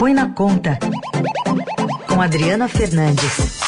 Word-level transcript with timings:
Põe 0.00 0.14
na 0.14 0.32
Conta, 0.32 0.78
com 2.08 2.22
Adriana 2.22 2.68
Fernandes. 2.68 3.60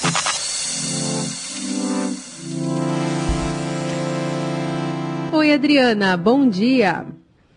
Oi, 5.30 5.52
Adriana, 5.52 6.16
bom 6.16 6.48
dia. 6.48 7.04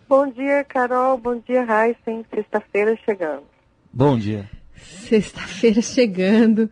Bom 0.06 0.30
dia, 0.30 0.62
Carol. 0.62 1.16
Bom 1.16 1.40
dia, 1.48 1.62
Heisen. 1.62 2.26
Sexta-feira 2.30 2.94
chegando. 3.02 3.44
Bom 3.90 4.18
dia. 4.18 4.46
Sexta-feira 4.74 5.80
chegando. 5.80 6.70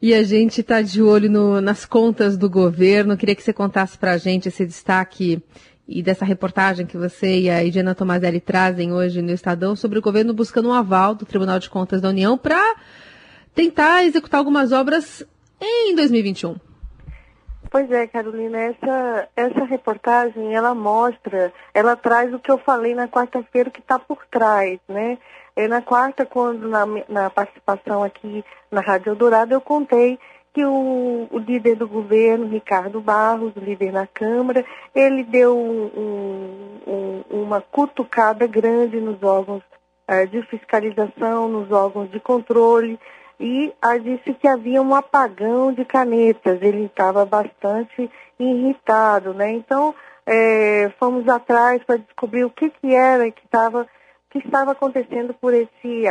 E 0.00 0.14
a 0.14 0.22
gente 0.22 0.60
está 0.60 0.80
de 0.80 1.02
olho 1.02 1.28
no, 1.28 1.60
nas 1.60 1.84
contas 1.84 2.36
do 2.38 2.48
governo. 2.48 3.16
Queria 3.16 3.34
que 3.34 3.42
você 3.42 3.52
contasse 3.52 3.98
para 3.98 4.12
a 4.12 4.16
gente 4.16 4.46
esse 4.46 4.64
destaque 4.64 5.42
e 5.86 6.02
dessa 6.02 6.24
reportagem 6.24 6.86
que 6.86 6.96
você 6.96 7.40
e 7.40 7.50
a 7.50 7.64
Ediana 7.64 7.94
Tomazelli 7.94 8.40
trazem 8.40 8.92
hoje 8.92 9.20
no 9.20 9.32
Estadão 9.32 9.74
sobre 9.74 9.98
o 9.98 10.02
governo 10.02 10.32
buscando 10.32 10.68
um 10.68 10.72
aval 10.72 11.14
do 11.14 11.26
Tribunal 11.26 11.58
de 11.58 11.68
Contas 11.68 12.00
da 12.00 12.08
União 12.08 12.38
para 12.38 12.60
tentar 13.54 14.04
executar 14.04 14.38
algumas 14.38 14.72
obras 14.72 15.24
em 15.60 15.94
2021. 15.94 16.56
Pois 17.70 17.90
é, 17.90 18.06
Carolina, 18.06 18.58
essa, 18.58 19.28
essa 19.34 19.64
reportagem, 19.64 20.54
ela 20.54 20.74
mostra, 20.74 21.52
ela 21.72 21.96
traz 21.96 22.32
o 22.34 22.38
que 22.38 22.50
eu 22.50 22.58
falei 22.58 22.94
na 22.94 23.08
quarta-feira 23.08 23.70
que 23.70 23.80
está 23.80 23.98
por 23.98 24.26
trás, 24.30 24.78
né? 24.86 25.16
E 25.56 25.66
na 25.68 25.80
quarta, 25.80 26.26
quando 26.26 26.68
na, 26.68 26.84
na 27.08 27.30
participação 27.30 28.02
aqui 28.02 28.44
na 28.70 28.82
Rádio 28.82 29.10
Eldorado, 29.10 29.54
eu 29.54 29.60
contei 29.60 30.18
que 30.52 30.64
o, 30.64 31.28
o, 31.30 31.38
líder 31.38 31.76
do 31.76 31.88
governo, 31.88 32.46
Ricardo 32.46 33.00
Barros, 33.00 33.52
líder 33.56 33.92
na 33.92 34.06
Câmara, 34.06 34.64
ele 34.94 35.24
deu 35.24 35.56
um, 35.56 36.80
um, 36.86 37.24
uma 37.30 37.60
cutucada 37.60 38.46
grande 38.46 39.00
nos 39.00 39.22
órgãos 39.22 39.62
uh, 40.08 40.26
de 40.26 40.42
fiscalização, 40.42 41.48
nos 41.48 41.70
órgãos 41.72 42.10
de 42.10 42.20
controle, 42.20 43.00
e 43.40 43.72
uh, 43.84 43.98
disse 44.00 44.34
que 44.34 44.46
havia 44.46 44.82
um 44.82 44.94
apagão 44.94 45.72
de 45.72 45.84
canetas. 45.84 46.60
Ele 46.60 46.84
estava 46.84 47.24
bastante 47.24 48.10
irritado, 48.38 49.32
né? 49.32 49.52
Então, 49.52 49.94
é, 50.26 50.90
fomos 50.98 51.26
atrás 51.28 51.82
para 51.84 51.96
descobrir 51.96 52.44
o 52.44 52.50
que, 52.50 52.70
que 52.70 52.94
era 52.94 53.30
que 53.30 53.44
estava 53.44 53.86
que 54.30 54.38
estava 54.38 54.72
acontecendo 54.72 55.34
por 55.34 55.52
esse 55.52 56.04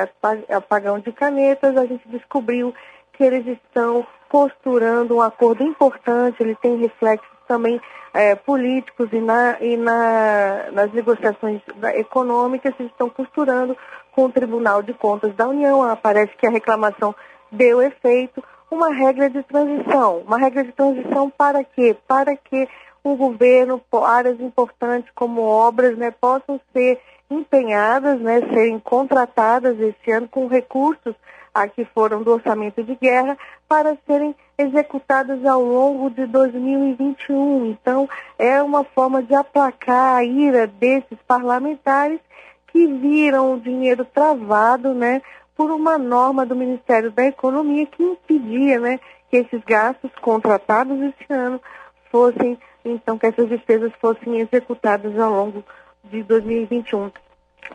apagão 0.48 1.00
de 1.00 1.12
canetas. 1.12 1.76
A 1.76 1.88
gente 1.88 2.08
descobriu 2.08 2.72
que 3.14 3.24
eles 3.24 3.48
estão 3.48 4.06
costurando 4.32 5.18
um 5.18 5.22
acordo 5.22 5.62
importante, 5.62 6.42
ele 6.42 6.56
tem 6.56 6.78
reflexos 6.78 7.28
também 7.46 7.82
é, 8.14 8.34
políticos 8.34 9.10
e, 9.12 9.20
na, 9.20 9.58
e 9.60 9.76
na, 9.76 10.72
nas 10.72 10.94
negociações 10.94 11.62
econômicas, 11.96 12.74
eles 12.80 12.94
estão 12.94 13.10
costurando 13.10 13.76
com 14.14 14.24
o 14.24 14.32
Tribunal 14.32 14.82
de 14.82 14.94
Contas 14.94 15.36
da 15.36 15.50
União. 15.50 15.84
Ah, 15.84 15.98
parece 15.98 16.34
que 16.38 16.48
a 16.48 16.50
reclamação 16.50 17.14
deu 17.52 17.82
efeito. 17.82 18.42
Uma 18.72 18.94
regra 18.94 19.30
de 19.30 19.44
transição. 19.44 20.20
Uma 20.20 20.38
regra 20.38 20.64
de 20.64 20.72
transição 20.72 21.30
para 21.30 21.62
quê? 21.66 21.94
Para 22.08 22.34
que 22.38 22.70
o 23.04 23.18
governo, 23.18 23.82
áreas 24.06 24.40
importantes 24.40 25.12
como 25.14 25.42
obras, 25.42 25.98
né, 25.98 26.10
possam 26.10 26.58
ser 26.72 27.02
empenhadas, 27.30 28.18
né, 28.22 28.40
serem 28.54 28.80
contratadas 28.80 29.78
esse 29.78 30.10
ano 30.10 30.30
com 30.30 30.48
recursos 30.48 31.16
a 31.54 31.68
que 31.68 31.86
foram 31.86 32.24
do 32.24 32.32
orçamento 32.32 32.84
de 32.84 32.96
guerra 32.96 33.38
para 33.68 33.98
serem 34.08 34.36
executadas 34.58 35.46
ao 35.46 35.62
longo 35.62 36.10
de 36.10 36.26
2021. 36.26 37.66
Então, 37.68 38.08
é 38.38 38.62
uma 38.62 38.84
forma 38.84 39.22
de 39.22 39.34
aplacar 39.34 40.16
a 40.16 40.24
ira 40.24 40.68
desses 40.68 41.18
parlamentares 41.28 42.20
que 42.68 42.88
viram 42.88 43.54
o 43.54 43.60
dinheiro 43.60 44.06
travado, 44.06 44.94
né, 44.94 45.22
por 45.56 45.70
uma 45.72 45.98
norma 45.98 46.46
do 46.46 46.56
Ministério 46.56 47.12
da 47.12 47.26
Economia 47.26 47.86
que 47.86 48.02
impedia, 48.02 48.80
né, 48.80 49.00
que 49.30 49.38
esses 49.38 49.62
gastos 49.66 50.12
contratados 50.22 50.98
esse 51.02 51.32
ano 51.32 51.62
fossem, 52.10 52.58
então, 52.84 53.18
que 53.18 53.28
essas 53.28 53.50
despesas 53.50 53.92
fossem 54.00 54.40
executadas 54.40 55.18
ao 55.20 55.32
longo 55.32 55.64
de 56.06 56.24
2021. 56.24 57.12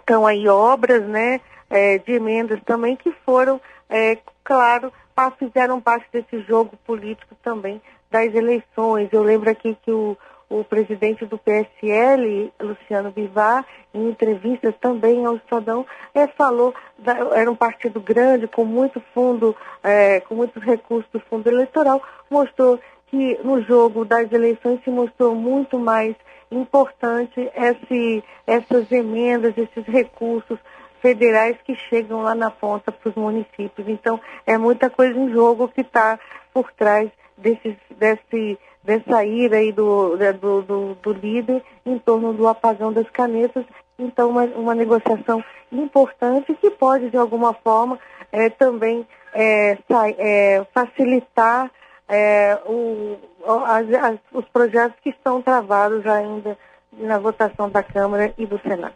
Então, 0.03 0.27
aí 0.27 0.49
obras, 0.49 1.03
né, 1.03 1.41
é, 1.69 1.99
de 1.99 2.13
emendas 2.13 2.61
também 2.65 2.97
que 2.97 3.13
foram, 3.25 3.61
é, 3.89 4.19
claro, 4.45 4.93
fizeram 5.39 5.81
parte 5.81 6.07
desse 6.13 6.41
jogo 6.43 6.77
político 6.87 7.35
também 7.43 7.81
das 8.11 8.35
eleições. 8.35 9.09
Eu 9.13 9.23
lembro 9.23 9.51
aqui 9.51 9.77
que 9.83 9.91
o, 9.91 10.17
o 10.49 10.63
presidente 10.63 11.25
do 11.25 11.39
PSL, 11.39 12.53
Luciano 12.61 13.11
Bivar, 13.11 13.65
em 13.93 14.09
entrevistas 14.09 14.75
também 14.81 15.25
ao 15.25 15.37
Estadão, 15.37 15.87
é, 16.15 16.27
falou, 16.29 16.75
da, 16.99 17.17
era 17.35 17.51
um 17.51 17.57
partido 17.57 18.01
grande, 18.01 18.47
com 18.47 18.65
muito 18.65 19.03
fundo, 19.13 19.57
é, 19.83 20.21
com 20.21 20.35
muitos 20.35 20.63
recursos 20.63 21.11
do 21.13 21.21
fundo 21.21 21.49
eleitoral, 21.49 22.03
mostrou 22.31 22.79
que 23.07 23.39
no 23.43 23.63
jogo 23.63 24.05
das 24.05 24.31
eleições 24.33 24.83
se 24.83 24.91
mostrou 24.91 25.35
muito 25.35 25.79
mais 25.79 26.15
importante 26.51 27.51
esse, 27.55 28.23
essas 28.47 28.91
emendas, 28.91 29.57
esses 29.57 29.85
recursos 29.87 30.59
federais 31.01 31.57
que 31.65 31.75
chegam 31.75 32.23
lá 32.23 32.35
na 32.35 32.51
ponta 32.51 32.91
para 32.91 33.09
os 33.09 33.15
municípios. 33.15 33.89
Então, 33.89 34.21
é 34.47 34.57
muita 34.59 34.91
coisa 34.91 35.19
em 35.19 35.31
jogo 35.31 35.69
que 35.69 35.83
está 35.83 36.19
por 36.53 36.73
trás 36.73 37.11
desse, 37.37 37.77
desse, 37.97 38.59
dessa 38.83 39.25
ira 39.25 39.59
aí 39.59 39.73
do, 39.73 40.17
do, 40.17 40.63
do, 40.63 40.95
do, 40.95 41.13
líder 41.13 41.63
em 41.85 41.99
torno 41.99 42.33
do 42.33 42.49
apagão 42.49 42.93
das 42.93 43.09
canetas. 43.11 43.65
Então, 43.99 44.31
uma, 44.31 44.45
uma 44.45 44.75
negociação 44.75 45.45
importante 45.71 46.55
que 46.55 46.71
pode, 46.71 47.11
de 47.11 47.17
alguma 47.17 47.53
forma, 47.53 47.99
é, 48.33 48.49
também 48.51 49.07
é, 49.35 49.79
é, 50.19 50.67
facilitar 50.73 51.71
é, 52.09 52.59
o, 52.67 53.17
as, 53.65 53.89
as, 53.93 54.19
os 54.33 54.45
projetos 54.47 54.99
que 55.03 55.11
estão 55.11 55.43
travados 55.43 56.07
ainda 56.07 56.57
na 56.93 57.19
votação 57.19 57.69
da 57.69 57.83
Câmara 57.83 58.33
e 58.39 58.47
do 58.47 58.59
Senado. 58.61 58.95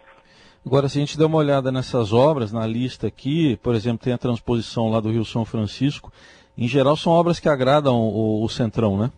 Agora, 0.65 0.88
se 0.88 0.98
a 0.98 1.00
gente 1.00 1.16
der 1.16 1.25
uma 1.25 1.38
olhada 1.38 1.72
nessas 1.72 2.12
obras, 2.12 2.53
na 2.53 2.66
lista 2.66 3.06
aqui, 3.06 3.56
por 3.62 3.75
exemplo, 3.75 4.04
tem 4.04 4.12
a 4.12 4.19
transposição 4.19 4.91
lá 4.91 5.00
do 5.00 5.10
Rio 5.10 5.25
São 5.25 5.44
Francisco, 5.44 6.12
em 6.56 6.69
geral 6.69 6.97
são 6.97 7.12
obras 7.12 7.41
que 7.41 7.49
agradam 7.49 7.99
o, 7.99 8.44
o 8.44 8.49
Centrão, 8.49 8.99
né? 8.99 9.10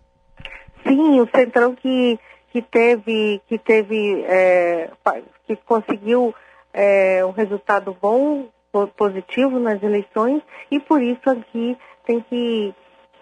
Sim, 0.87 1.21
o 1.21 1.29
Centrão 1.35 1.75
que, 1.75 2.19
que 2.53 2.63
teve, 2.63 3.41
que 3.49 3.59
teve, 3.59 4.23
é, 4.23 4.91
que 5.47 5.57
conseguiu 5.57 6.35
é, 6.73 7.25
um 7.25 7.33
resultado 7.33 7.97
bom, 8.01 8.47
positivo 8.97 9.59
nas 9.59 9.83
eleições, 9.83 10.43
e 10.71 10.79
por 10.81 11.03
isso 11.03 11.29
aqui 11.29 11.77
tem 12.07 12.21
que 12.21 12.75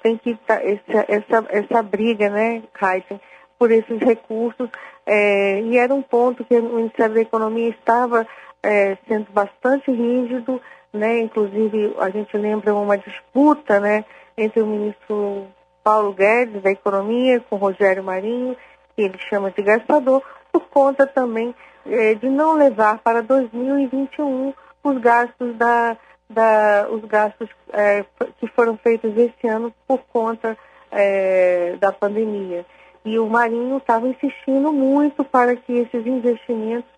tem 0.03 0.16
que 0.16 0.38
essa, 0.49 1.05
essa, 1.09 1.47
essa 1.49 1.83
briga, 1.83 2.28
né, 2.28 2.62
Heisen, 2.81 3.21
por 3.59 3.71
esses 3.71 3.99
recursos 4.00 4.69
é, 5.06 5.61
e 5.62 5.77
era 5.77 5.93
um 5.93 6.03
ponto 6.03 6.44
que 6.44 6.56
o 6.56 6.77
Ministério 6.77 7.15
da 7.15 7.21
Economia 7.21 7.69
estava 7.69 8.27
é, 8.62 8.97
sendo 9.09 9.31
bastante 9.33 9.91
rígido, 9.91 10.60
né? 10.93 11.21
Inclusive 11.21 11.97
a 11.99 12.10
gente 12.10 12.37
lembra 12.37 12.75
uma 12.75 12.97
disputa, 12.97 13.81
né, 13.81 14.05
entre 14.37 14.60
o 14.62 14.66
ministro 14.66 15.47
Paulo 15.83 16.12
Guedes 16.12 16.62
da 16.62 16.71
Economia 16.71 17.41
com 17.41 17.56
Rogério 17.56 18.05
Marinho, 18.05 18.56
que 18.94 19.03
ele 19.03 19.19
chama 19.28 19.50
de 19.50 19.62
gastador, 19.62 20.22
por 20.53 20.62
conta 20.69 21.06
também 21.06 21.55
é, 21.87 22.15
de 22.15 22.28
não 22.28 22.55
levar 22.55 22.99
para 22.99 23.22
2021 23.22 24.53
os 24.83 24.99
gastos 24.99 25.56
da, 25.56 25.97
da 26.30 26.86
os 26.88 27.04
gastos 27.04 27.48
é, 27.72 28.04
que 28.38 28.46
foram 28.48 28.76
feitos 28.78 29.16
esse 29.16 29.48
ano 29.48 29.74
por 29.86 29.98
conta 30.12 30.56
é, 30.91 31.76
da 31.80 31.92
pandemia. 31.92 32.64
E 33.04 33.18
o 33.18 33.28
Marinho 33.28 33.78
estava 33.78 34.08
insistindo 34.08 34.72
muito 34.72 35.24
para 35.24 35.56
que 35.56 35.72
esses 35.72 36.06
investimentos 36.06 36.91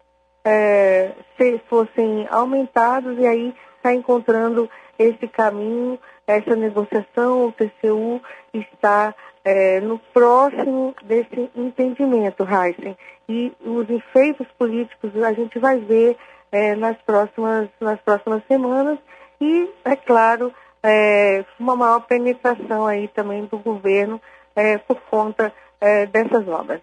é, 0.44 1.12
se, 1.36 1.58
fossem 1.68 2.26
aumentados 2.30 3.18
e 3.18 3.26
aí 3.26 3.54
está 3.76 3.94
encontrando 3.94 4.68
esse 4.98 5.26
caminho, 5.28 5.98
essa 6.26 6.54
negociação, 6.54 7.46
o 7.46 7.52
TCU 7.52 8.20
está 8.52 9.14
é, 9.44 9.80
no 9.80 9.98
próximo 10.12 10.94
desse 11.04 11.50
entendimento, 11.56 12.44
Heisen. 12.44 12.96
E 13.28 13.52
os 13.64 13.88
efeitos 13.88 14.46
políticos 14.58 15.10
a 15.22 15.32
gente 15.32 15.58
vai 15.58 15.78
ver 15.78 16.16
é, 16.50 16.74
nas, 16.74 16.96
próximas, 16.98 17.68
nas 17.80 18.00
próximas 18.00 18.42
semanas 18.46 18.98
e, 19.42 19.68
é 19.84 19.96
claro, 19.96 20.54
é, 20.84 21.44
uma 21.58 21.74
maior 21.74 22.00
penetração 22.06 22.86
aí 22.86 23.08
também 23.08 23.44
do 23.46 23.58
governo 23.58 24.22
é, 24.54 24.78
por 24.78 25.00
conta 25.10 25.52
é, 25.80 26.06
dessas 26.06 26.46
obras. 26.46 26.80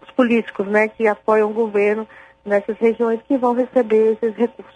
Os 0.00 0.10
políticos 0.12 0.64
né, 0.68 0.86
que 0.86 1.08
apoiam 1.08 1.50
o 1.50 1.54
governo 1.54 2.06
nessas 2.44 2.78
regiões 2.78 3.20
que 3.22 3.36
vão 3.36 3.52
receber 3.52 4.12
esses 4.12 4.36
recursos. 4.36 4.75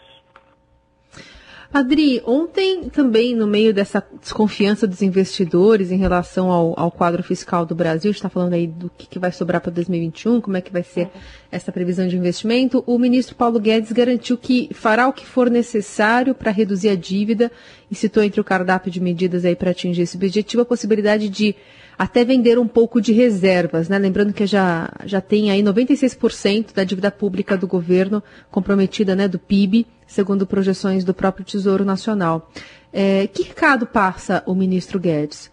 Adri, 1.72 2.20
ontem 2.26 2.90
também, 2.90 3.32
no 3.32 3.46
meio 3.46 3.72
dessa 3.72 4.04
desconfiança 4.20 4.88
dos 4.88 5.02
investidores 5.02 5.92
em 5.92 5.96
relação 5.96 6.50
ao, 6.50 6.78
ao 6.78 6.90
quadro 6.90 7.22
fiscal 7.22 7.64
do 7.64 7.76
Brasil, 7.76 8.10
está 8.10 8.28
falando 8.28 8.54
aí 8.54 8.66
do 8.66 8.90
que, 8.98 9.06
que 9.06 9.20
vai 9.20 9.30
sobrar 9.30 9.60
para 9.60 9.70
2021, 9.70 10.40
como 10.40 10.56
é 10.56 10.60
que 10.60 10.72
vai 10.72 10.82
ser 10.82 11.08
essa 11.48 11.70
previsão 11.70 12.08
de 12.08 12.16
investimento, 12.16 12.82
o 12.88 12.98
ministro 12.98 13.36
Paulo 13.36 13.60
Guedes 13.60 13.92
garantiu 13.92 14.36
que 14.36 14.68
fará 14.74 15.06
o 15.06 15.12
que 15.12 15.24
for 15.24 15.48
necessário 15.48 16.34
para 16.34 16.50
reduzir 16.50 16.88
a 16.88 16.96
dívida 16.96 17.52
e 17.90 17.94
citou 17.94 18.22
entre 18.22 18.40
o 18.40 18.44
cardápio 18.44 18.90
de 18.90 19.00
medidas 19.00 19.44
aí 19.44 19.56
para 19.56 19.70
atingir 19.70 20.02
esse 20.02 20.16
objetivo 20.16 20.62
a 20.62 20.66
possibilidade 20.66 21.28
de 21.28 21.56
até 21.98 22.24
vender 22.24 22.58
um 22.58 22.66
pouco 22.66 22.98
de 22.98 23.12
reservas, 23.12 23.88
né? 23.88 23.98
Lembrando 23.98 24.32
que 24.32 24.46
já, 24.46 24.88
já 25.04 25.20
tem 25.20 25.50
aí 25.50 25.62
96% 25.62 26.72
da 26.72 26.82
dívida 26.82 27.10
pública 27.10 27.58
do 27.58 27.66
governo 27.66 28.22
comprometida, 28.50 29.14
né, 29.14 29.28
do 29.28 29.38
PIB, 29.38 29.86
segundo 30.06 30.46
projeções 30.46 31.04
do 31.04 31.12
próprio 31.12 31.44
Tesouro 31.44 31.84
Nacional. 31.84 32.48
É, 32.90 33.26
que 33.26 33.42
recado 33.42 33.86
passa 33.86 34.42
o 34.46 34.54
ministro 34.54 34.98
Guedes? 34.98 35.52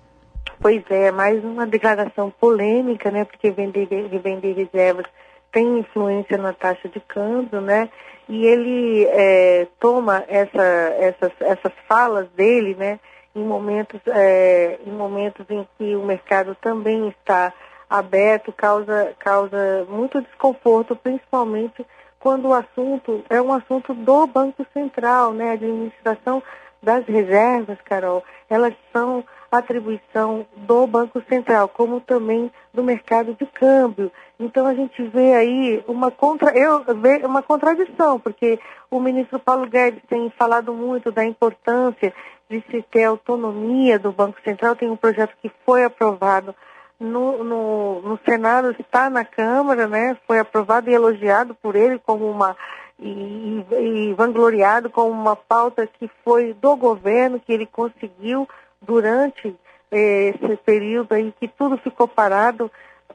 Pois 0.59 0.83
é, 0.89 1.11
mais 1.11 1.43
uma 1.43 1.67
declaração 1.67 2.31
polêmica, 2.39 3.11
né? 3.11 3.25
Porque 3.25 3.51
vender, 3.51 3.87
vender 4.23 4.53
reservas 4.53 5.05
tem 5.51 5.79
influência 5.79 6.37
na 6.37 6.53
taxa 6.53 6.87
de 6.87 6.99
câmbio, 7.01 7.59
né? 7.59 7.89
E 8.29 8.45
ele 8.45 9.05
é, 9.05 9.67
toma 9.79 10.23
essa, 10.27 10.63
essas, 10.99 11.31
essas 11.39 11.71
falas 11.87 12.27
dele, 12.29 12.75
né? 12.75 12.99
em 13.37 13.43
momentos, 13.43 14.01
é, 14.07 14.79
em 14.85 14.91
momentos 14.91 15.45
em 15.49 15.65
que 15.77 15.95
o 15.95 16.03
mercado 16.03 16.55
também 16.55 17.07
está 17.09 17.53
aberto, 17.89 18.51
causa, 18.51 19.13
causa 19.19 19.85
muito 19.87 20.21
desconforto, 20.21 20.95
principalmente 20.95 21.85
quando 22.19 22.49
o 22.49 22.53
assunto 22.53 23.23
é 23.29 23.39
um 23.39 23.53
assunto 23.53 23.93
do 23.93 24.25
Banco 24.25 24.65
Central, 24.73 25.33
né? 25.33 25.51
A 25.51 25.53
administração 25.53 26.41
das 26.81 27.05
reservas, 27.05 27.77
Carol, 27.85 28.23
elas 28.49 28.73
são 28.91 29.23
atribuição 29.51 30.45
do 30.55 30.85
Banco 30.85 31.21
Central, 31.29 31.67
como 31.67 32.01
também 32.01 32.51
do 32.73 32.83
mercado 32.83 33.33
de 33.33 33.45
câmbio. 33.45 34.11
Então 34.39 34.67
a 34.67 34.73
gente 34.73 35.01
vê 35.03 35.33
aí 35.33 35.83
uma 35.87 36.11
contra, 36.11 36.57
eu 36.57 36.83
uma 37.23 37.41
contradição, 37.41 38.19
porque 38.19 38.59
o 38.91 38.99
ministro 38.99 39.39
Paulo 39.39 39.67
Guedes 39.67 40.03
tem 40.07 40.29
falado 40.31 40.73
muito 40.73 41.11
da 41.11 41.25
importância 41.25 42.13
de 42.49 42.63
se 42.69 42.81
ter 42.83 43.05
autonomia 43.05 43.97
do 43.97 44.11
Banco 44.11 44.39
Central. 44.43 44.75
Tem 44.75 44.89
um 44.89 44.95
projeto 44.95 45.35
que 45.41 45.51
foi 45.65 45.83
aprovado 45.83 46.55
no, 46.99 47.43
no, 47.43 48.01
no 48.01 48.19
Senado, 48.25 48.75
está 48.79 49.09
na 49.09 49.23
Câmara, 49.25 49.87
né? 49.87 50.17
Foi 50.25 50.39
aprovado 50.39 50.89
e 50.89 50.93
elogiado 50.93 51.55
por 51.55 51.75
ele 51.75 51.99
como 51.99 52.29
uma 52.29 52.55
e, 52.99 53.63
e, 53.79 54.13
vangloriado 54.13 54.89
como 54.89 55.11
uma 55.11 55.35
pauta 55.35 55.85
que 55.85 56.09
foi 56.23 56.53
do 56.53 56.75
governo, 56.75 57.39
que 57.39 57.53
ele 57.53 57.65
conseguiu 57.65 58.47
durante 58.81 59.55
eh, 59.91 60.33
esse 60.35 60.57
período 60.57 61.13
aí 61.13 61.33
que 61.39 61.47
tudo 61.47 61.77
ficou 61.77 62.07
parado 62.07 62.71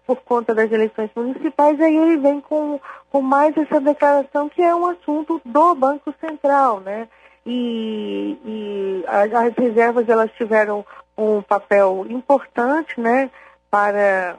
por 0.06 0.17
conta 0.17 0.55
das 0.55 0.70
eleições 0.70 1.11
municipais, 1.14 1.81
aí 1.81 1.97
ele 1.97 2.17
vem 2.17 2.41
com, 2.41 2.81
com 3.11 3.23
mais 3.23 3.56
essa 3.56 3.81
declaração 3.81 4.49
que 4.49 4.61
é 4.61 4.75
um 4.75 4.87
assunto 4.87 5.41
do 5.44 5.75
Banco 5.75 6.12
Central, 6.20 6.81
né? 6.81 7.09
e, 7.44 8.38
e 8.44 9.05
as, 9.06 9.32
as 9.32 9.55
reservas 9.55 10.09
elas 10.09 10.31
tiveram 10.32 10.85
um 11.17 11.43
papel 11.43 12.06
importante, 12.09 13.00
né, 13.00 13.31
para, 13.70 14.37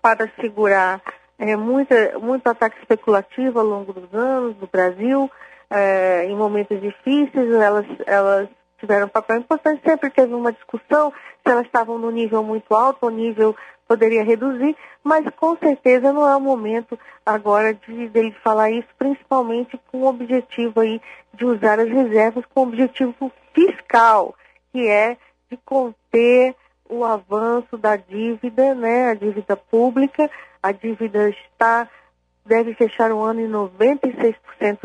para 0.00 0.30
segurar 0.40 1.00
é, 1.38 1.56
muita, 1.56 2.18
muito 2.18 2.46
ataque 2.46 2.78
especulativo 2.80 3.60
ao 3.60 3.66
longo 3.66 3.92
dos 3.92 4.12
anos 4.14 4.56
no 4.60 4.66
Brasil, 4.66 5.30
é, 5.70 6.26
em 6.26 6.36
momentos 6.36 6.80
difíceis, 6.80 7.50
elas, 7.52 7.86
elas 8.06 8.48
tiveram 8.82 9.06
um 9.06 9.08
papel 9.08 9.38
importante, 9.38 9.80
sempre 9.86 10.10
teve 10.10 10.34
uma 10.34 10.52
discussão 10.52 11.12
se 11.44 11.52
elas 11.52 11.64
estavam 11.66 11.98
no 11.98 12.10
nível 12.10 12.42
muito 12.42 12.74
alto 12.74 13.04
ou 13.04 13.10
nível 13.10 13.56
poderia 13.86 14.24
reduzir, 14.24 14.76
mas 15.04 15.24
com 15.36 15.56
certeza 15.56 16.12
não 16.12 16.28
é 16.28 16.34
o 16.34 16.40
momento 16.40 16.98
agora 17.24 17.72
de 17.72 18.08
dele 18.08 18.34
falar 18.42 18.70
isso, 18.70 18.88
principalmente 18.98 19.78
com 19.90 19.98
o 19.98 20.06
objetivo 20.06 20.80
aí 20.80 21.00
de 21.32 21.44
usar 21.44 21.78
as 21.78 21.88
reservas 21.88 22.44
com 22.52 22.60
o 22.60 22.62
objetivo 22.64 23.30
fiscal, 23.54 24.34
que 24.72 24.88
é 24.88 25.16
de 25.48 25.56
conter 25.64 26.56
o 26.88 27.04
avanço 27.04 27.78
da 27.78 27.96
dívida, 27.96 28.74
né, 28.74 29.10
a 29.10 29.14
dívida 29.14 29.56
pública, 29.56 30.28
a 30.62 30.72
dívida 30.72 31.30
está 31.30 31.88
deve 32.44 32.74
fechar 32.74 33.12
o 33.12 33.20
ano 33.20 33.40
em 33.40 33.48
96% 33.48 34.34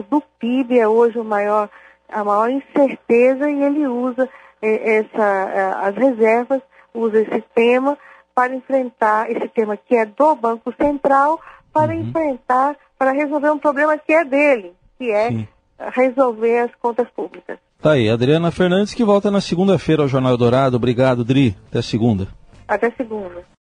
do 0.09 0.21
PIB, 0.39 0.79
é 0.79 0.87
hoje 0.87 1.17
o 1.17 1.23
maior, 1.23 1.69
a 2.09 2.23
maior 2.23 2.49
incerteza 2.49 3.49
e 3.49 3.63
ele 3.63 3.87
usa 3.87 4.29
eh, 4.61 4.97
essa, 4.99 5.23
eh, 5.23 5.73
as 5.87 5.95
reservas, 5.95 6.61
usa 6.93 7.21
esse 7.21 7.43
tema 7.53 7.97
para 8.33 8.55
enfrentar 8.55 9.31
esse 9.31 9.47
tema 9.49 9.75
que 9.75 9.95
é 9.95 10.05
do 10.05 10.35
Banco 10.35 10.73
Central, 10.79 11.39
para 11.73 11.93
uhum. 11.93 12.01
enfrentar, 12.01 12.75
para 12.97 13.11
resolver 13.11 13.51
um 13.51 13.57
problema 13.57 13.97
que 13.97 14.13
é 14.13 14.23
dele, 14.23 14.73
que 14.97 15.11
é 15.11 15.29
Sim. 15.29 15.47
resolver 15.93 16.59
as 16.59 16.71
contas 16.75 17.07
públicas. 17.09 17.57
Tá 17.81 17.91
aí, 17.91 18.09
Adriana 18.09 18.51
Fernandes 18.51 18.93
que 18.93 19.03
volta 19.03 19.29
na 19.29 19.41
segunda-feira 19.41 20.01
ao 20.01 20.07
Jornal 20.07 20.37
Dourado. 20.37 20.77
Obrigado, 20.77 21.23
Dri. 21.23 21.55
Até 21.69 21.81
segunda. 21.81 22.27
Até 22.67 22.91
segunda. 22.91 23.43